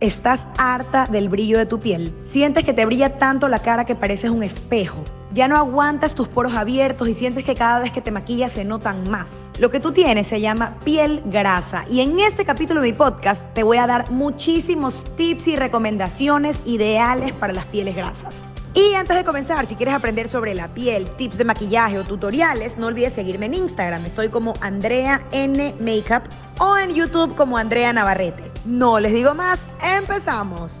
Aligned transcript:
¿Estás 0.00 0.46
harta 0.56 1.04
del 1.04 1.28
brillo 1.28 1.58
de 1.58 1.66
tu 1.66 1.78
piel? 1.78 2.14
¿Sientes 2.24 2.64
que 2.64 2.72
te 2.72 2.86
brilla 2.86 3.18
tanto 3.18 3.48
la 3.48 3.58
cara 3.58 3.84
que 3.84 3.94
pareces 3.94 4.30
un 4.30 4.42
espejo? 4.42 5.04
Ya 5.34 5.46
no 5.46 5.58
aguantas 5.58 6.14
tus 6.14 6.26
poros 6.26 6.54
abiertos 6.54 7.06
y 7.06 7.14
sientes 7.14 7.44
que 7.44 7.54
cada 7.54 7.80
vez 7.80 7.92
que 7.92 8.00
te 8.00 8.10
maquillas 8.10 8.54
se 8.54 8.64
notan 8.64 9.10
más. 9.10 9.50
Lo 9.58 9.70
que 9.70 9.78
tú 9.78 9.92
tienes 9.92 10.26
se 10.26 10.40
llama 10.40 10.78
piel 10.84 11.22
grasa 11.26 11.84
y 11.90 12.00
en 12.00 12.18
este 12.18 12.46
capítulo 12.46 12.80
de 12.80 12.92
mi 12.92 12.94
podcast 12.94 13.52
te 13.52 13.62
voy 13.62 13.76
a 13.76 13.86
dar 13.86 14.10
muchísimos 14.10 15.04
tips 15.18 15.48
y 15.48 15.56
recomendaciones 15.56 16.62
ideales 16.64 17.32
para 17.32 17.52
las 17.52 17.66
pieles 17.66 17.94
grasas. 17.94 18.36
Y 18.72 18.94
antes 18.94 19.14
de 19.14 19.24
comenzar, 19.24 19.66
si 19.66 19.74
quieres 19.74 19.94
aprender 19.94 20.28
sobre 20.28 20.54
la 20.54 20.68
piel, 20.68 21.10
tips 21.10 21.36
de 21.36 21.44
maquillaje 21.44 21.98
o 21.98 22.04
tutoriales, 22.04 22.78
no 22.78 22.86
olvides 22.86 23.12
seguirme 23.12 23.46
en 23.46 23.54
Instagram. 23.54 24.06
Estoy 24.06 24.30
como 24.30 24.54
Andrea 24.62 25.20
N 25.30 25.74
Makeup 25.78 26.22
o 26.58 26.78
en 26.78 26.94
YouTube 26.94 27.36
como 27.36 27.58
Andrea 27.58 27.92
Navarrete. 27.92 28.49
No 28.64 29.00
les 29.00 29.12
digo 29.14 29.34
más, 29.34 29.58
empezamos. 29.82 30.72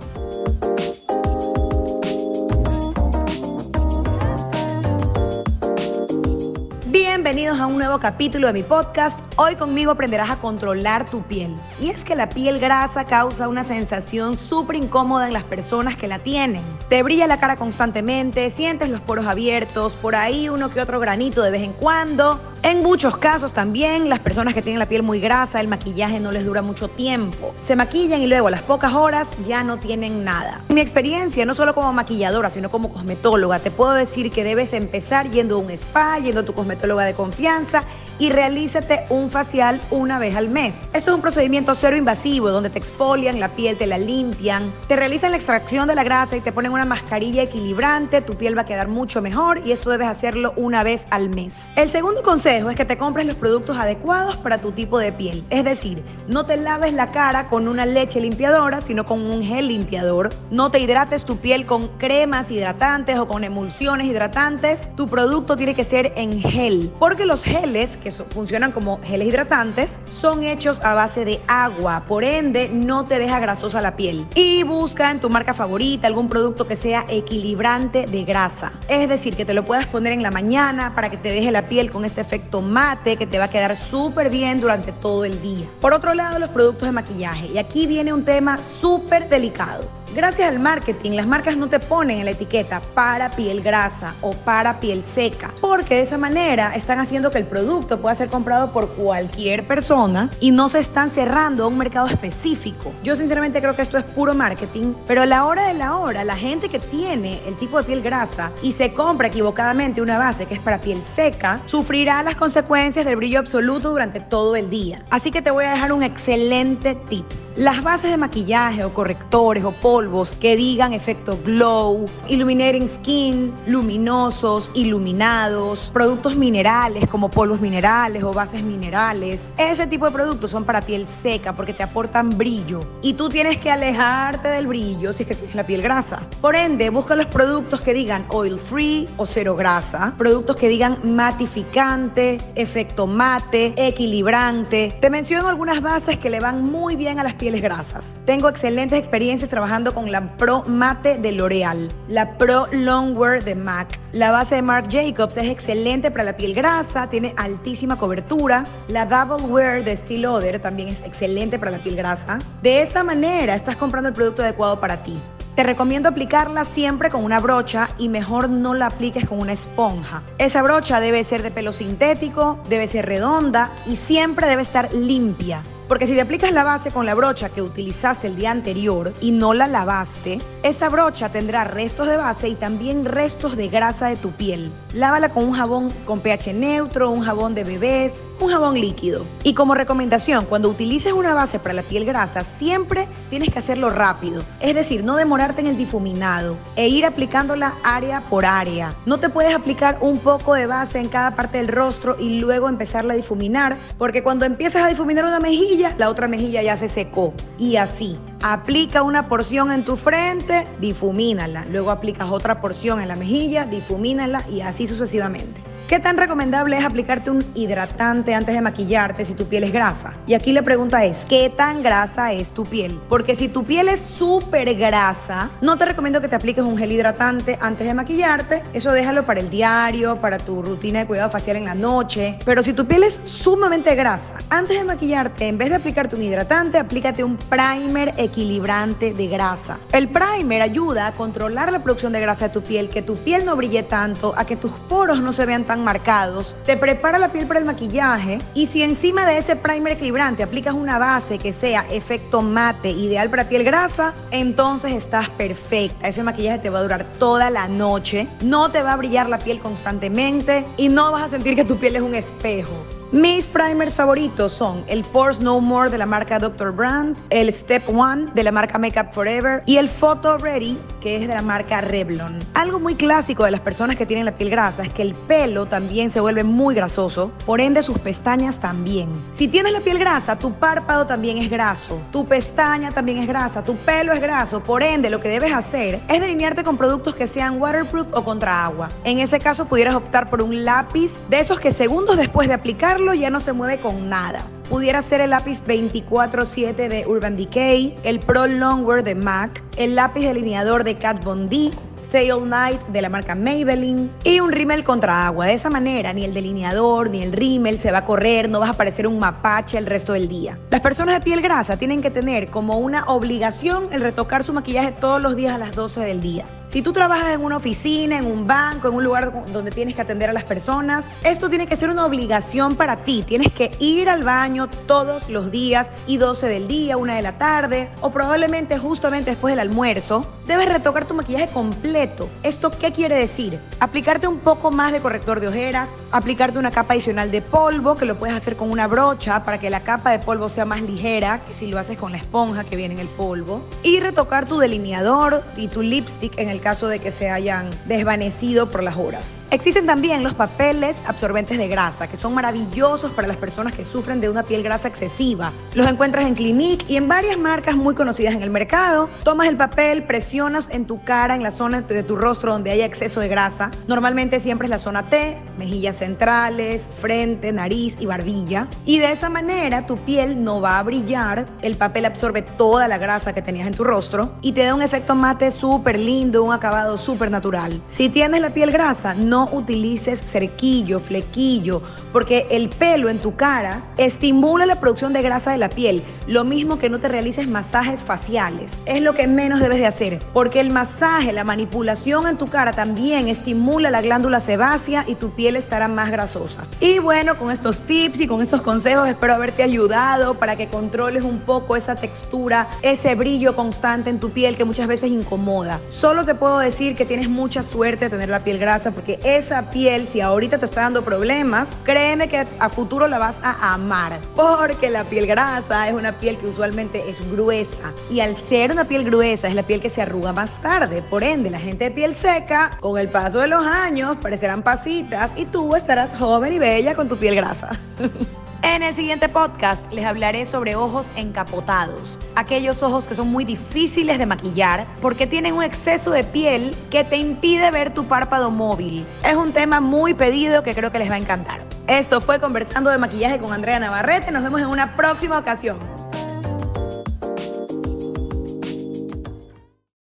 Bienvenidos 6.86 7.58
a 7.58 7.66
un 7.66 7.78
nuevo 7.78 7.98
capítulo 7.98 8.48
de 8.48 8.52
mi 8.52 8.62
podcast. 8.62 9.29
Hoy 9.42 9.56
conmigo 9.56 9.92
aprenderás 9.92 10.28
a 10.28 10.36
controlar 10.36 11.08
tu 11.08 11.22
piel. 11.22 11.56
Y 11.80 11.88
es 11.88 12.04
que 12.04 12.14
la 12.14 12.28
piel 12.28 12.58
grasa 12.58 13.06
causa 13.06 13.48
una 13.48 13.64
sensación 13.64 14.36
súper 14.36 14.76
incómoda 14.76 15.28
en 15.28 15.32
las 15.32 15.44
personas 15.44 15.96
que 15.96 16.08
la 16.08 16.18
tienen. 16.18 16.62
Te 16.90 17.02
brilla 17.02 17.26
la 17.26 17.40
cara 17.40 17.56
constantemente, 17.56 18.50
sientes 18.50 18.90
los 18.90 19.00
poros 19.00 19.26
abiertos, 19.26 19.94
por 19.94 20.14
ahí 20.14 20.50
uno 20.50 20.68
que 20.68 20.82
otro 20.82 21.00
granito 21.00 21.40
de 21.40 21.52
vez 21.52 21.62
en 21.62 21.72
cuando 21.72 22.38
en 22.62 22.80
muchos 22.80 23.16
casos 23.16 23.54
también 23.54 24.10
las 24.10 24.18
personas 24.18 24.52
que 24.52 24.60
tienen 24.60 24.78
la 24.78 24.86
piel 24.86 25.02
muy 25.02 25.18
grasa, 25.18 25.62
el 25.62 25.68
maquillaje 25.68 26.20
no 26.20 26.30
les 26.30 26.44
dura 26.44 26.60
mucho 26.60 26.88
tiempo. 26.88 27.54
Se 27.62 27.74
maquillan 27.74 28.20
y 28.20 28.26
luego 28.26 28.48
a 28.48 28.50
las 28.50 28.62
pocas 28.62 28.92
horas 28.92 29.30
ya 29.46 29.64
no 29.64 29.78
tienen 29.78 30.22
nada. 30.22 30.60
En 30.68 30.74
mi 30.74 30.82
experiencia, 30.82 31.46
no 31.46 31.54
solo 31.54 31.74
como 31.74 31.90
maquilladora, 31.94 32.50
sino 32.50 32.70
como 32.70 32.92
cosmetóloga, 32.92 33.60
te 33.60 33.70
puedo 33.70 33.94
decir 33.94 34.30
que 34.30 34.44
debes 34.44 34.74
empezar 34.74 35.30
yendo 35.30 35.56
a 35.56 35.58
un 35.58 35.70
spa, 35.70 36.18
yendo 36.18 36.42
a 36.42 36.44
tu 36.44 36.52
cosmetóloga 36.52 37.04
de 37.04 37.14
confianza 37.14 37.84
y 38.20 38.28
realízate 38.28 39.06
un 39.08 39.30
facial 39.30 39.80
una 39.90 40.18
vez 40.18 40.36
al 40.36 40.50
mes. 40.50 40.90
Esto 40.92 41.10
es 41.10 41.14
un 41.14 41.22
procedimiento 41.22 41.74
cero 41.74 41.96
invasivo 41.96 42.50
donde 42.50 42.68
te 42.68 42.78
exfolian 42.78 43.40
la 43.40 43.56
piel, 43.56 43.78
te 43.78 43.86
la 43.86 43.96
limpian, 43.96 44.70
te 44.86 44.94
realizan 44.94 45.30
la 45.30 45.38
extracción 45.38 45.88
de 45.88 45.94
la 45.94 46.04
grasa 46.04 46.36
y 46.36 46.42
te 46.42 46.52
ponen 46.52 46.72
una 46.72 46.84
mascarilla 46.84 47.42
equilibrante, 47.42 48.20
tu 48.20 48.34
piel 48.34 48.56
va 48.56 48.62
a 48.62 48.66
quedar 48.66 48.88
mucho 48.88 49.22
mejor 49.22 49.62
y 49.64 49.72
esto 49.72 49.90
debes 49.90 50.06
hacerlo 50.06 50.52
una 50.56 50.82
vez 50.82 51.06
al 51.10 51.30
mes. 51.30 51.54
El 51.76 51.90
segundo 51.90 52.22
consejo 52.22 52.68
es 52.68 52.76
que 52.76 52.84
te 52.84 52.98
compres 52.98 53.24
los 53.26 53.36
productos 53.36 53.78
adecuados 53.78 54.36
para 54.36 54.60
tu 54.60 54.72
tipo 54.72 54.98
de 54.98 55.12
piel. 55.12 55.42
Es 55.48 55.64
decir, 55.64 56.04
no 56.28 56.44
te 56.44 56.58
laves 56.58 56.92
la 56.92 57.12
cara 57.12 57.48
con 57.48 57.68
una 57.68 57.86
leche 57.86 58.20
limpiadora, 58.20 58.82
sino 58.82 59.06
con 59.06 59.22
un 59.22 59.42
gel 59.42 59.68
limpiador. 59.68 60.28
No 60.50 60.70
te 60.70 60.78
hidrates 60.78 61.24
tu 61.24 61.38
piel 61.38 61.64
con 61.64 61.88
cremas 61.96 62.50
hidratantes 62.50 63.18
o 63.18 63.26
con 63.26 63.44
emulsiones 63.44 64.06
hidratantes. 64.06 64.94
Tu 64.94 65.08
producto 65.08 65.56
tiene 65.56 65.74
que 65.74 65.84
ser 65.84 66.12
en 66.16 66.38
gel, 66.42 66.92
porque 66.98 67.24
los 67.24 67.44
geles 67.44 67.96
que 67.96 68.09
funcionan 68.10 68.72
como 68.72 69.00
geles 69.02 69.28
hidratantes, 69.28 70.00
son 70.12 70.44
hechos 70.44 70.80
a 70.80 70.94
base 70.94 71.24
de 71.24 71.40
agua, 71.46 72.04
por 72.06 72.24
ende 72.24 72.68
no 72.72 73.06
te 73.06 73.18
deja 73.18 73.40
grasosa 73.40 73.80
la 73.80 73.96
piel. 73.96 74.26
Y 74.34 74.62
busca 74.62 75.10
en 75.10 75.20
tu 75.20 75.30
marca 75.30 75.54
favorita 75.54 76.06
algún 76.06 76.28
producto 76.28 76.66
que 76.66 76.76
sea 76.76 77.04
equilibrante 77.08 78.06
de 78.06 78.24
grasa, 78.24 78.72
es 78.88 79.08
decir, 79.08 79.36
que 79.36 79.44
te 79.44 79.54
lo 79.54 79.64
puedas 79.64 79.86
poner 79.86 80.12
en 80.12 80.22
la 80.22 80.30
mañana 80.30 80.94
para 80.94 81.10
que 81.10 81.16
te 81.16 81.30
deje 81.30 81.50
la 81.50 81.68
piel 81.68 81.90
con 81.90 82.04
este 82.04 82.20
efecto 82.20 82.60
mate 82.60 83.16
que 83.16 83.26
te 83.26 83.38
va 83.38 83.44
a 83.44 83.50
quedar 83.50 83.76
súper 83.76 84.30
bien 84.30 84.60
durante 84.60 84.92
todo 84.92 85.24
el 85.24 85.40
día. 85.42 85.66
Por 85.80 85.92
otro 85.92 86.14
lado, 86.14 86.38
los 86.38 86.50
productos 86.50 86.88
de 86.88 86.92
maquillaje, 86.92 87.46
y 87.48 87.58
aquí 87.58 87.86
viene 87.86 88.12
un 88.12 88.24
tema 88.24 88.62
súper 88.62 89.28
delicado. 89.28 89.99
Gracias 90.12 90.48
al 90.48 90.58
marketing, 90.58 91.12
las 91.12 91.28
marcas 91.28 91.56
no 91.56 91.68
te 91.68 91.78
ponen 91.78 92.18
en 92.18 92.24
la 92.24 92.32
etiqueta 92.32 92.82
para 92.94 93.30
piel 93.30 93.62
grasa 93.62 94.16
o 94.22 94.32
para 94.32 94.80
piel 94.80 95.04
seca, 95.04 95.54
porque 95.60 95.94
de 95.94 96.02
esa 96.02 96.18
manera 96.18 96.74
están 96.74 96.98
haciendo 96.98 97.30
que 97.30 97.38
el 97.38 97.46
producto 97.46 98.00
pueda 98.00 98.16
ser 98.16 98.28
comprado 98.28 98.72
por 98.72 98.88
cualquier 98.94 99.64
persona 99.68 100.28
y 100.40 100.50
no 100.50 100.68
se 100.68 100.80
están 100.80 101.10
cerrando 101.10 101.62
a 101.62 101.68
un 101.68 101.78
mercado 101.78 102.08
específico. 102.08 102.92
Yo 103.04 103.14
sinceramente 103.14 103.60
creo 103.60 103.76
que 103.76 103.82
esto 103.82 103.98
es 103.98 104.04
puro 104.04 104.34
marketing, 104.34 104.94
pero 105.06 105.22
a 105.22 105.26
la 105.26 105.46
hora 105.46 105.68
de 105.68 105.74
la 105.74 105.96
hora, 105.96 106.24
la 106.24 106.36
gente 106.36 106.68
que 106.68 106.80
tiene 106.80 107.40
el 107.46 107.56
tipo 107.56 107.78
de 107.78 107.84
piel 107.84 108.02
grasa 108.02 108.50
y 108.62 108.72
se 108.72 108.92
compra 108.92 109.28
equivocadamente 109.28 110.02
una 110.02 110.18
base 110.18 110.46
que 110.46 110.54
es 110.54 110.60
para 110.60 110.80
piel 110.80 111.00
seca, 111.04 111.60
sufrirá 111.66 112.20
las 112.24 112.34
consecuencias 112.34 113.06
del 113.06 113.14
brillo 113.14 113.38
absoluto 113.38 113.90
durante 113.90 114.18
todo 114.18 114.56
el 114.56 114.70
día. 114.70 115.04
Así 115.08 115.30
que 115.30 115.40
te 115.40 115.52
voy 115.52 115.66
a 115.66 115.70
dejar 115.70 115.92
un 115.92 116.02
excelente 116.02 116.96
tip. 117.08 117.26
Las 117.56 117.82
bases 117.82 118.12
de 118.12 118.16
maquillaje 118.16 118.84
o 118.84 118.94
correctores 118.94 119.64
o 119.64 119.72
polvos 119.72 120.30
que 120.40 120.54
digan 120.54 120.92
efecto 120.92 121.36
glow, 121.44 122.06
illuminating 122.28 122.88
skin, 122.88 123.52
luminosos, 123.66 124.70
iluminados, 124.72 125.90
productos 125.92 126.36
minerales 126.36 127.08
como 127.08 127.28
polvos 127.28 127.60
minerales 127.60 128.22
o 128.22 128.32
bases 128.32 128.62
minerales. 128.62 129.52
Ese 129.58 129.88
tipo 129.88 130.06
de 130.06 130.12
productos 130.12 130.52
son 130.52 130.64
para 130.64 130.80
piel 130.80 131.08
seca 131.08 131.52
porque 131.52 131.72
te 131.72 131.82
aportan 131.82 132.30
brillo 132.38 132.80
y 133.02 133.14
tú 133.14 133.28
tienes 133.28 133.58
que 133.58 133.72
alejarte 133.72 134.46
del 134.46 134.68
brillo 134.68 135.12
si 135.12 135.24
es 135.24 135.28
que 135.28 135.34
tienes 135.34 135.56
la 135.56 135.66
piel 135.66 135.82
grasa. 135.82 136.20
Por 136.40 136.54
ende, 136.54 136.88
busca 136.90 137.16
los 137.16 137.26
productos 137.26 137.80
que 137.80 137.92
digan 137.92 138.26
oil 138.28 138.60
free 138.60 139.08
o 139.16 139.26
cero 139.26 139.56
grasa, 139.56 140.14
productos 140.16 140.54
que 140.54 140.68
digan 140.68 141.00
matificante, 141.02 142.40
efecto 142.54 143.08
mate, 143.08 143.74
equilibrante. 143.76 144.96
Te 145.00 145.10
menciono 145.10 145.48
algunas 145.48 145.82
bases 145.82 146.16
que 146.18 146.30
le 146.30 146.38
van 146.38 146.64
muy 146.64 146.94
bien 146.94 147.18
a 147.18 147.24
las 147.24 147.34
pieles 147.34 147.49
grasas. 147.58 148.14
Tengo 148.24 148.48
excelentes 148.48 148.98
experiencias 148.98 149.50
trabajando 149.50 149.92
con 149.92 150.12
la 150.12 150.36
Pro 150.36 150.62
Mate 150.68 151.18
de 151.18 151.32
L'Oreal, 151.32 151.88
la 152.06 152.38
Pro 152.38 152.68
Longwear 152.70 153.42
de 153.42 153.56
MAC. 153.56 153.98
La 154.12 154.30
base 154.30 154.54
de 154.54 154.62
Marc 154.62 154.88
Jacobs 154.90 155.36
es 155.36 155.48
excelente 155.48 156.10
para 156.10 156.24
la 156.24 156.36
piel 156.36 156.54
grasa, 156.54 157.08
tiene 157.10 157.34
altísima 157.36 157.96
cobertura. 157.96 158.64
La 158.88 159.06
Double 159.06 159.46
Wear 159.46 159.82
de 159.82 159.96
Steel 159.96 160.22
Lauder 160.22 160.60
también 160.60 160.88
es 160.88 161.02
excelente 161.02 161.58
para 161.58 161.72
la 161.72 161.78
piel 161.78 161.96
grasa. 161.96 162.38
De 162.62 162.82
esa 162.82 163.02
manera 163.02 163.54
estás 163.54 163.76
comprando 163.76 164.08
el 164.08 164.14
producto 164.14 164.42
adecuado 164.42 164.78
para 164.78 165.02
ti. 165.02 165.18
Te 165.54 165.64
recomiendo 165.64 166.08
aplicarla 166.08 166.64
siempre 166.64 167.10
con 167.10 167.24
una 167.24 167.40
brocha 167.40 167.90
y 167.98 168.08
mejor 168.08 168.48
no 168.48 168.72
la 168.72 168.86
apliques 168.86 169.28
con 169.28 169.40
una 169.40 169.52
esponja. 169.52 170.22
Esa 170.38 170.62
brocha 170.62 171.00
debe 171.00 171.22
ser 171.24 171.42
de 171.42 171.50
pelo 171.50 171.72
sintético, 171.72 172.58
debe 172.68 172.88
ser 172.88 173.06
redonda 173.06 173.70
y 173.86 173.96
siempre 173.96 174.46
debe 174.46 174.62
estar 174.62 174.92
limpia. 174.94 175.62
Porque 175.90 176.06
si 176.06 176.14
te 176.14 176.20
aplicas 176.20 176.52
la 176.52 176.62
base 176.62 176.92
con 176.92 177.04
la 177.04 177.16
brocha 177.16 177.48
que 177.48 177.62
utilizaste 177.62 178.28
el 178.28 178.36
día 178.36 178.52
anterior 178.52 179.12
y 179.20 179.32
no 179.32 179.54
la 179.54 179.66
lavaste, 179.66 180.38
esa 180.62 180.88
brocha 180.88 181.32
tendrá 181.32 181.64
restos 181.64 182.06
de 182.06 182.16
base 182.16 182.48
y 182.48 182.54
también 182.54 183.04
restos 183.04 183.56
de 183.56 183.66
grasa 183.66 184.06
de 184.06 184.14
tu 184.14 184.30
piel. 184.30 184.70
Lávala 184.94 185.30
con 185.30 185.42
un 185.42 185.52
jabón 185.52 185.90
con 186.04 186.20
pH 186.20 186.54
neutro, 186.54 187.10
un 187.10 187.22
jabón 187.22 187.56
de 187.56 187.64
bebés, 187.64 188.24
un 188.38 188.50
jabón 188.50 188.74
líquido. 188.74 189.26
Y 189.42 189.54
como 189.54 189.74
recomendación, 189.74 190.44
cuando 190.44 190.68
utilices 190.68 191.12
una 191.12 191.34
base 191.34 191.58
para 191.58 191.74
la 191.74 191.82
piel 191.82 192.04
grasa, 192.04 192.44
siempre 192.44 193.08
tienes 193.28 193.50
que 193.50 193.58
hacerlo 193.58 193.90
rápido. 193.90 194.44
Es 194.60 194.76
decir, 194.76 195.02
no 195.02 195.16
demorarte 195.16 195.60
en 195.60 195.66
el 195.66 195.76
difuminado 195.76 196.56
e 196.76 196.86
ir 196.86 197.04
aplicándola 197.04 197.74
área 197.82 198.20
por 198.30 198.44
área. 198.46 198.94
No 199.06 199.18
te 199.18 199.28
puedes 199.28 199.52
aplicar 199.52 199.98
un 200.00 200.18
poco 200.18 200.54
de 200.54 200.66
base 200.66 201.00
en 201.00 201.08
cada 201.08 201.34
parte 201.34 201.58
del 201.58 201.66
rostro 201.66 202.16
y 202.16 202.38
luego 202.38 202.68
empezarla 202.68 203.14
a 203.14 203.16
difuminar, 203.16 203.76
porque 203.98 204.22
cuando 204.22 204.44
empiezas 204.44 204.84
a 204.84 204.86
difuminar 204.86 205.24
una 205.24 205.40
mejilla, 205.40 205.79
la 205.98 206.08
otra 206.08 206.28
mejilla 206.28 206.62
ya 206.62 206.76
se 206.76 206.88
secó. 206.88 207.34
Y 207.58 207.76
así, 207.76 208.18
aplica 208.42 209.02
una 209.02 209.28
porción 209.28 209.72
en 209.72 209.84
tu 209.84 209.96
frente, 209.96 210.66
difumínala. 210.80 211.64
Luego 211.66 211.90
aplicas 211.90 212.30
otra 212.30 212.60
porción 212.60 213.00
en 213.00 213.08
la 213.08 213.16
mejilla, 213.16 213.66
difumínala 213.66 214.44
y 214.48 214.60
así 214.60 214.86
sucesivamente. 214.86 215.69
¿Qué 215.90 215.98
tan 215.98 216.16
recomendable 216.16 216.78
es 216.78 216.84
aplicarte 216.84 217.32
un 217.32 217.44
hidratante 217.52 218.32
antes 218.32 218.54
de 218.54 218.60
maquillarte 218.60 219.26
si 219.26 219.34
tu 219.34 219.46
piel 219.46 219.64
es 219.64 219.72
grasa? 219.72 220.14
Y 220.24 220.34
aquí 220.34 220.52
la 220.52 220.62
pregunta 220.62 221.04
es, 221.04 221.24
¿qué 221.24 221.50
tan 221.50 221.82
grasa 221.82 222.30
es 222.30 222.52
tu 222.52 222.62
piel? 222.62 223.00
Porque 223.08 223.34
si 223.34 223.48
tu 223.48 223.64
piel 223.64 223.88
es 223.88 224.00
súper 224.00 224.72
grasa, 224.76 225.50
no 225.60 225.76
te 225.76 225.86
recomiendo 225.86 226.20
que 226.20 226.28
te 226.28 226.36
apliques 226.36 226.62
un 226.62 226.78
gel 226.78 226.92
hidratante 226.92 227.58
antes 227.60 227.88
de 227.88 227.94
maquillarte. 227.94 228.62
Eso 228.72 228.92
déjalo 228.92 229.24
para 229.24 229.40
el 229.40 229.50
diario, 229.50 230.20
para 230.20 230.38
tu 230.38 230.62
rutina 230.62 231.00
de 231.00 231.06
cuidado 231.06 231.28
facial 231.28 231.56
en 231.56 231.64
la 231.64 231.74
noche. 231.74 232.38
Pero 232.44 232.62
si 232.62 232.72
tu 232.72 232.86
piel 232.86 233.02
es 233.02 233.20
sumamente 233.24 233.92
grasa, 233.96 234.34
antes 234.48 234.78
de 234.78 234.84
maquillarte, 234.84 235.48
en 235.48 235.58
vez 235.58 235.70
de 235.70 235.74
aplicarte 235.74 236.14
un 236.14 236.22
hidratante, 236.22 236.78
aplícate 236.78 237.24
un 237.24 237.36
primer 237.36 238.14
equilibrante 238.16 239.12
de 239.12 239.26
grasa. 239.26 239.76
El 239.90 240.08
primer 240.08 240.62
ayuda 240.62 241.08
a 241.08 241.14
controlar 241.14 241.72
la 241.72 241.82
producción 241.82 242.12
de 242.12 242.20
grasa 242.20 242.46
de 242.46 242.54
tu 242.54 242.62
piel, 242.62 242.90
que 242.90 243.02
tu 243.02 243.16
piel 243.16 243.44
no 243.44 243.56
brille 243.56 243.82
tanto, 243.82 244.34
a 244.36 244.44
que 244.44 244.54
tus 244.54 244.70
poros 244.88 245.20
no 245.20 245.32
se 245.32 245.46
vean 245.46 245.64
tan 245.64 245.79
marcados, 245.82 246.56
te 246.64 246.76
prepara 246.76 247.18
la 247.18 247.32
piel 247.32 247.46
para 247.46 247.60
el 247.60 247.66
maquillaje 247.66 248.38
y 248.54 248.66
si 248.66 248.82
encima 248.82 249.26
de 249.26 249.38
ese 249.38 249.56
primer 249.56 249.94
equilibrante 249.94 250.42
aplicas 250.42 250.74
una 250.74 250.98
base 250.98 251.38
que 251.38 251.52
sea 251.52 251.86
efecto 251.90 252.42
mate, 252.42 252.90
ideal 252.90 253.30
para 253.30 253.48
piel 253.48 253.64
grasa, 253.64 254.14
entonces 254.30 254.92
estás 254.92 255.28
perfecta. 255.30 256.08
Ese 256.08 256.22
maquillaje 256.22 256.58
te 256.58 256.70
va 256.70 256.80
a 256.80 256.82
durar 256.82 257.04
toda 257.18 257.50
la 257.50 257.68
noche, 257.68 258.28
no 258.42 258.70
te 258.70 258.82
va 258.82 258.92
a 258.92 258.96
brillar 258.96 259.28
la 259.28 259.38
piel 259.38 259.60
constantemente 259.60 260.64
y 260.76 260.88
no 260.88 261.12
vas 261.12 261.22
a 261.22 261.28
sentir 261.28 261.56
que 261.56 261.64
tu 261.64 261.76
piel 261.76 261.96
es 261.96 262.02
un 262.02 262.14
espejo. 262.14 262.72
Mis 263.12 263.44
primers 263.48 263.92
favoritos 263.92 264.52
son 264.52 264.84
el 264.86 265.02
Pores 265.02 265.40
No 265.40 265.60
More 265.60 265.90
de 265.90 265.98
la 265.98 266.06
marca 266.06 266.38
Dr. 266.38 266.70
Brand, 266.70 267.16
el 267.30 267.52
Step 267.52 267.82
One 267.88 268.30
de 268.34 268.44
la 268.44 268.52
marca 268.52 268.78
Makeup 268.78 269.12
Forever 269.12 269.64
y 269.66 269.78
el 269.78 269.88
Photo 269.88 270.38
Ready 270.38 270.78
que 271.00 271.16
es 271.16 271.26
de 271.26 271.34
la 271.34 271.42
marca 271.42 271.80
Revlon. 271.80 272.38
Algo 272.54 272.78
muy 272.78 272.94
clásico 272.94 273.44
de 273.44 273.50
las 273.50 273.60
personas 273.60 273.96
que 273.96 274.06
tienen 274.06 274.26
la 274.26 274.36
piel 274.36 274.50
grasa 274.50 274.82
es 274.82 274.92
que 274.92 275.02
el 275.02 275.14
pelo 275.14 275.66
también 275.66 276.10
se 276.10 276.20
vuelve 276.20 276.44
muy 276.44 276.74
grasoso, 276.74 277.32
por 277.46 277.60
ende 277.60 277.82
sus 277.82 277.98
pestañas 277.98 278.60
también. 278.60 279.08
Si 279.32 279.48
tienes 279.48 279.72
la 279.72 279.80
piel 279.80 279.98
grasa, 279.98 280.38
tu 280.38 280.52
párpado 280.52 281.06
también 281.06 281.38
es 281.38 281.50
graso, 281.50 282.00
tu 282.12 282.26
pestaña 282.26 282.90
también 282.90 283.18
es 283.18 283.26
grasa, 283.26 283.64
tu 283.64 283.76
pelo 283.76 284.12
es 284.12 284.20
graso, 284.20 284.60
por 284.60 284.82
ende 284.82 285.10
lo 285.10 285.20
que 285.20 285.28
debes 285.28 285.52
hacer 285.52 286.00
es 286.08 286.20
delinearte 286.20 286.62
con 286.62 286.76
productos 286.76 287.14
que 287.14 287.26
sean 287.26 287.60
waterproof 287.60 288.08
o 288.12 288.22
contra 288.22 288.64
agua. 288.64 288.88
En 289.04 289.18
ese 289.18 289.40
caso 289.40 289.66
pudieras 289.66 289.94
optar 289.94 290.30
por 290.30 290.42
un 290.42 290.64
lápiz 290.64 291.24
de 291.28 291.40
esos 291.40 291.58
que 291.58 291.72
segundos 291.72 292.16
después 292.16 292.48
de 292.48 292.54
aplicarlo 292.54 293.14
ya 293.14 293.30
no 293.30 293.40
se 293.40 293.52
mueve 293.52 293.78
con 293.78 294.08
nada 294.08 294.42
pudiera 294.70 295.02
ser 295.02 295.20
el 295.20 295.30
lápiz 295.30 295.64
24-7 295.66 296.88
de 296.88 297.04
Urban 297.04 297.36
Decay, 297.36 297.98
el 298.04 298.20
Pro 298.20 298.46
Longwear 298.46 299.02
de 299.02 299.16
MAC, 299.16 299.62
el 299.76 299.96
lápiz 299.96 300.20
delineador 300.20 300.84
de 300.84 300.96
Kat 300.96 301.24
Von 301.24 301.48
D, 301.48 301.72
Stay 302.04 302.30
All 302.30 302.48
Night 302.48 302.80
de 302.86 303.02
la 303.02 303.08
marca 303.08 303.34
Maybelline 303.34 304.08
y 304.22 304.38
un 304.38 304.52
rímel 304.52 304.84
contra 304.84 305.26
agua. 305.26 305.46
De 305.46 305.54
esa 305.54 305.70
manera, 305.70 306.12
ni 306.12 306.24
el 306.24 306.32
delineador 306.32 307.10
ni 307.10 307.20
el 307.20 307.32
rímel 307.32 307.80
se 307.80 307.90
va 307.90 307.98
a 307.98 308.04
correr, 308.04 308.48
no 308.48 308.60
vas 308.60 308.70
a 308.70 308.74
parecer 308.74 309.08
un 309.08 309.18
mapache 309.18 309.76
el 309.76 309.86
resto 309.86 310.12
del 310.12 310.28
día. 310.28 310.56
Las 310.70 310.80
personas 310.80 311.16
de 311.16 311.20
piel 311.20 311.40
grasa 311.40 311.76
tienen 311.76 312.00
que 312.00 312.10
tener 312.10 312.48
como 312.48 312.78
una 312.78 313.06
obligación 313.06 313.88
el 313.90 314.02
retocar 314.02 314.44
su 314.44 314.52
maquillaje 314.52 314.92
todos 314.92 315.20
los 315.20 315.34
días 315.34 315.52
a 315.52 315.58
las 315.58 315.72
12 315.72 316.00
del 316.00 316.20
día. 316.20 316.44
Si 316.70 316.82
tú 316.82 316.92
trabajas 316.92 317.34
en 317.34 317.42
una 317.42 317.56
oficina, 317.56 318.16
en 318.16 318.26
un 318.26 318.46
banco, 318.46 318.86
en 318.86 318.94
un 318.94 319.02
lugar 319.02 319.44
donde 319.52 319.72
tienes 319.72 319.96
que 319.96 320.02
atender 320.02 320.30
a 320.30 320.32
las 320.32 320.44
personas, 320.44 321.10
esto 321.24 321.48
tiene 321.48 321.66
que 321.66 321.74
ser 321.74 321.90
una 321.90 322.06
obligación 322.06 322.76
para 322.76 322.98
ti. 322.98 323.24
Tienes 323.26 323.52
que 323.52 323.72
ir 323.80 324.08
al 324.08 324.22
baño 324.22 324.70
todos 324.86 325.28
los 325.28 325.50
días 325.50 325.90
y 326.06 326.18
12 326.18 326.46
del 326.46 326.68
día, 326.68 326.96
una 326.96 327.16
de 327.16 327.22
la 327.22 327.32
tarde 327.38 327.90
o 328.02 328.12
probablemente 328.12 328.78
justamente 328.78 329.30
después 329.30 329.50
del 329.50 329.58
almuerzo. 329.58 330.24
Debes 330.46 330.68
retocar 330.68 331.06
tu 331.06 331.14
maquillaje 331.14 331.48
completo. 331.48 332.28
¿Esto 332.44 332.70
qué 332.70 332.92
quiere 332.92 333.16
decir? 333.16 333.58
Aplicarte 333.80 334.28
un 334.28 334.38
poco 334.38 334.70
más 334.70 334.92
de 334.92 335.00
corrector 335.00 335.40
de 335.40 335.48
ojeras, 335.48 335.96
aplicarte 336.12 336.58
una 336.58 336.70
capa 336.70 336.94
adicional 336.94 337.32
de 337.32 337.42
polvo 337.42 337.96
que 337.96 338.04
lo 338.04 338.16
puedes 338.16 338.36
hacer 338.36 338.56
con 338.56 338.70
una 338.70 338.86
brocha 338.86 339.44
para 339.44 339.58
que 339.58 339.70
la 339.70 339.80
capa 339.80 340.12
de 340.12 340.20
polvo 340.20 340.48
sea 340.48 340.64
más 340.64 340.82
ligera 340.82 341.40
que 341.48 341.54
si 341.54 341.66
lo 341.66 341.80
haces 341.80 341.98
con 341.98 342.12
la 342.12 342.18
esponja 342.18 342.62
que 342.62 342.76
viene 342.76 342.94
en 342.94 343.00
el 343.00 343.08
polvo 343.08 343.62
y 343.82 343.98
retocar 343.98 344.46
tu 344.46 344.58
delineador 344.58 345.42
y 345.56 345.66
tu 345.66 345.82
lipstick 345.82 346.38
en 346.38 346.48
el 346.48 346.59
caso 346.60 346.88
de 346.88 346.98
que 346.98 347.12
se 347.12 347.30
hayan 347.30 347.70
desvanecido 347.86 348.70
por 348.70 348.82
las 348.82 348.96
horas. 348.96 349.32
Existen 349.50 349.86
también 349.86 350.22
los 350.22 350.34
papeles 350.34 350.96
absorbentes 351.06 351.58
de 351.58 351.66
grasa, 351.66 352.06
que 352.06 352.16
son 352.16 352.34
maravillosos 352.34 353.10
para 353.12 353.26
las 353.26 353.36
personas 353.36 353.74
que 353.74 353.84
sufren 353.84 354.20
de 354.20 354.28
una 354.28 354.44
piel 354.44 354.62
grasa 354.62 354.86
excesiva. 354.86 355.52
Los 355.74 355.88
encuentras 355.88 356.26
en 356.26 356.34
Clinique 356.34 356.84
y 356.88 356.96
en 356.96 357.08
varias 357.08 357.36
marcas 357.36 357.74
muy 357.74 357.94
conocidas 357.94 358.34
en 358.34 358.42
el 358.42 358.50
mercado. 358.50 359.10
Tomas 359.24 359.48
el 359.48 359.56
papel, 359.56 360.04
presionas 360.04 360.68
en 360.70 360.86
tu 360.86 361.02
cara, 361.02 361.34
en 361.34 361.42
la 361.42 361.50
zona 361.50 361.80
de 361.82 362.02
tu 362.02 362.16
rostro 362.16 362.52
donde 362.52 362.70
haya 362.70 362.84
exceso 362.84 363.20
de 363.20 363.28
grasa. 363.28 363.70
Normalmente 363.88 364.38
siempre 364.38 364.66
es 364.66 364.70
la 364.70 364.78
zona 364.78 365.08
T, 365.08 365.36
mejillas 365.58 365.96
centrales, 365.96 366.88
frente, 367.00 367.52
nariz 367.52 367.96
y 367.98 368.06
barbilla. 368.06 368.68
Y 368.84 368.98
de 368.98 369.12
esa 369.12 369.28
manera 369.28 369.86
tu 369.86 369.96
piel 369.96 370.44
no 370.44 370.60
va 370.60 370.78
a 370.78 370.82
brillar, 370.82 371.46
el 371.62 371.76
papel 371.76 372.04
absorbe 372.04 372.42
toda 372.42 372.86
la 372.88 372.98
grasa 372.98 373.32
que 373.32 373.42
tenías 373.42 373.66
en 373.66 373.74
tu 373.74 373.84
rostro 373.84 374.32
y 374.42 374.52
te 374.52 374.64
da 374.64 374.74
un 374.74 374.82
efecto 374.82 375.14
mate 375.14 375.50
súper 375.50 375.98
lindo, 375.98 376.44
un 376.50 376.56
acabado 376.56 376.98
súper 376.98 377.30
natural. 377.30 377.80
Si 377.86 378.08
tienes 378.08 378.40
la 378.40 378.52
piel 378.52 378.72
grasa, 378.72 379.14
no 379.14 379.48
utilices 379.52 380.20
cerquillo, 380.20 380.98
flequillo, 380.98 381.80
porque 382.12 382.46
el 382.50 382.68
pelo 382.68 383.08
en 383.08 383.18
tu 383.18 383.36
cara 383.36 383.82
estimula 383.96 384.66
la 384.66 384.80
producción 384.80 385.12
de 385.12 385.22
grasa 385.22 385.52
de 385.52 385.58
la 385.58 385.68
piel, 385.68 386.02
lo 386.26 386.44
mismo 386.44 386.78
que 386.78 386.90
no 386.90 387.00
te 387.00 387.08
realices 387.08 387.48
masajes 387.48 388.04
faciales. 388.04 388.72
Es 388.86 389.02
lo 389.02 389.14
que 389.14 389.26
menos 389.26 389.60
debes 389.60 389.78
de 389.78 389.86
hacer, 389.86 390.18
porque 390.32 390.60
el 390.60 390.70
masaje, 390.70 391.32
la 391.32 391.44
manipulación 391.44 392.26
en 392.26 392.38
tu 392.38 392.46
cara 392.46 392.72
también 392.72 393.28
estimula 393.28 393.90
la 393.90 394.02
glándula 394.02 394.40
sebácea 394.40 395.04
y 395.06 395.14
tu 395.14 395.30
piel 395.30 395.56
estará 395.56 395.88
más 395.88 396.10
grasosa. 396.10 396.66
Y 396.80 396.98
bueno, 396.98 397.36
con 397.38 397.50
estos 397.50 397.80
tips 397.80 398.20
y 398.20 398.26
con 398.26 398.40
estos 398.40 398.62
consejos 398.62 399.08
espero 399.08 399.34
haberte 399.34 399.62
ayudado 399.62 400.34
para 400.34 400.56
que 400.56 400.68
controles 400.68 401.22
un 401.22 401.40
poco 401.40 401.76
esa 401.76 401.94
textura, 401.94 402.68
ese 402.82 403.14
brillo 403.14 403.54
constante 403.54 404.10
en 404.10 404.20
tu 404.20 404.30
piel 404.30 404.56
que 404.56 404.64
muchas 404.64 404.86
veces 404.86 405.10
incomoda. 405.10 405.80
Solo 405.88 406.24
te 406.24 406.34
puedo 406.34 406.58
decir 406.58 406.94
que 406.94 407.04
tienes 407.04 407.28
mucha 407.28 407.62
suerte 407.62 408.06
de 408.06 408.10
tener 408.10 408.28
la 408.28 408.44
piel 408.44 408.58
grasa 408.58 408.90
porque 408.90 409.18
esa 409.24 409.70
piel, 409.70 410.08
si 410.08 410.20
ahorita 410.20 410.58
te 410.58 410.64
está 410.64 410.82
dando 410.82 411.02
problemas, 411.04 411.80
créeme 412.00 412.28
que 412.28 412.46
a 412.58 412.68
futuro 412.70 413.06
la 413.08 413.18
vas 413.18 413.38
a 413.42 413.74
amar. 413.74 414.18
Porque 414.34 414.88
la 414.88 415.04
piel 415.04 415.26
grasa 415.26 415.86
es 415.86 415.92
una 415.92 416.18
piel 416.18 416.38
que 416.38 416.46
usualmente 416.46 417.10
es 417.10 417.30
gruesa. 417.30 417.92
Y 418.10 418.20
al 418.20 418.38
ser 418.38 418.72
una 418.72 418.86
piel 418.86 419.04
gruesa 419.04 419.48
es 419.48 419.54
la 419.54 419.64
piel 419.64 419.82
que 419.82 419.90
se 419.90 420.00
arruga 420.00 420.32
más 420.32 420.58
tarde. 420.62 421.02
Por 421.02 421.22
ende, 421.22 421.50
la 421.50 421.60
gente 421.60 421.84
de 421.84 421.90
piel 421.90 422.14
seca, 422.14 422.70
con 422.80 422.98
el 422.98 423.10
paso 423.10 423.40
de 423.40 423.48
los 423.48 423.66
años, 423.66 424.16
parecerán 424.16 424.62
pasitas 424.62 425.34
y 425.36 425.44
tú 425.44 425.76
estarás 425.76 426.14
joven 426.14 426.54
y 426.54 426.58
bella 426.58 426.94
con 426.94 427.06
tu 427.06 427.18
piel 427.18 427.34
grasa. 427.34 427.68
En 428.62 428.82
el 428.82 428.94
siguiente 428.94 429.28
podcast 429.30 429.90
les 429.90 430.04
hablaré 430.04 430.46
sobre 430.46 430.76
ojos 430.76 431.10
encapotados, 431.16 432.18
aquellos 432.34 432.82
ojos 432.82 433.08
que 433.08 433.14
son 433.14 433.28
muy 433.28 433.44
difíciles 433.46 434.18
de 434.18 434.26
maquillar 434.26 434.86
porque 435.00 435.26
tienen 435.26 435.54
un 435.54 435.62
exceso 435.62 436.10
de 436.10 436.24
piel 436.24 436.74
que 436.90 437.02
te 437.02 437.16
impide 437.16 437.70
ver 437.70 437.94
tu 437.94 438.04
párpado 438.04 438.50
móvil. 438.50 439.06
Es 439.24 439.36
un 439.36 439.52
tema 439.52 439.80
muy 439.80 440.12
pedido 440.12 440.62
que 440.62 440.74
creo 440.74 440.92
que 440.92 440.98
les 440.98 441.10
va 441.10 441.14
a 441.14 441.18
encantar. 441.18 441.60
Esto 441.86 442.20
fue 442.20 442.38
Conversando 442.38 442.90
de 442.90 442.98
Maquillaje 442.98 443.38
con 443.38 443.52
Andrea 443.52 443.78
Navarrete. 443.78 444.30
Nos 444.30 444.42
vemos 444.42 444.60
en 444.60 444.66
una 444.66 444.94
próxima 444.94 445.38
ocasión. 445.38 445.78